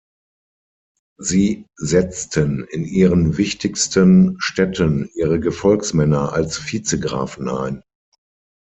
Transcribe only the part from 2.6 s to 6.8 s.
in ihren wichtigsten Städten ihre Gefolgsmänner als